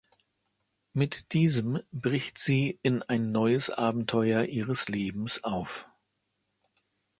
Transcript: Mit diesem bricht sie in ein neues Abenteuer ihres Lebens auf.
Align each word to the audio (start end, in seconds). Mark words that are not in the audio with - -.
Mit 0.93 1.31
diesem 1.33 1.79
bricht 1.91 2.39
sie 2.39 2.79
in 2.81 3.03
ein 3.03 3.31
neues 3.31 3.69
Abenteuer 3.69 4.45
ihres 4.45 4.89
Lebens 4.89 5.43
auf. 5.43 5.91